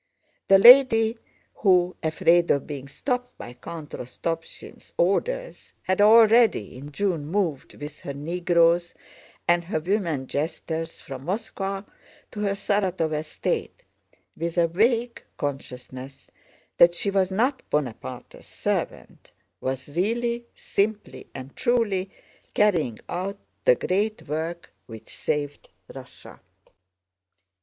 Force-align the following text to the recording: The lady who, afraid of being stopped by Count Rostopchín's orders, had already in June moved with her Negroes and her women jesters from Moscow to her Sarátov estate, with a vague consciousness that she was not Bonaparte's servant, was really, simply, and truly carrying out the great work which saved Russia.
The 0.47 0.57
lady 0.57 1.19
who, 1.57 1.95
afraid 2.01 2.49
of 2.49 2.65
being 2.65 2.87
stopped 2.87 3.37
by 3.37 3.53
Count 3.53 3.91
Rostopchín's 3.91 4.95
orders, 4.97 5.75
had 5.83 6.01
already 6.01 6.75
in 6.75 6.91
June 6.91 7.27
moved 7.27 7.75
with 7.79 7.99
her 8.01 8.13
Negroes 8.15 8.95
and 9.47 9.63
her 9.65 9.79
women 9.79 10.25
jesters 10.25 10.99
from 11.01 11.25
Moscow 11.25 11.85
to 12.31 12.39
her 12.39 12.53
Sarátov 12.55 13.13
estate, 13.13 13.83
with 14.35 14.57
a 14.57 14.67
vague 14.67 15.21
consciousness 15.37 16.31
that 16.77 16.95
she 16.95 17.11
was 17.11 17.29
not 17.29 17.61
Bonaparte's 17.69 18.47
servant, 18.47 19.33
was 19.59 19.87
really, 19.87 20.47
simply, 20.55 21.27
and 21.35 21.55
truly 21.55 22.09
carrying 22.55 22.97
out 23.07 23.37
the 23.65 23.75
great 23.75 24.27
work 24.27 24.71
which 24.87 25.15
saved 25.15 25.69
Russia. 25.93 26.39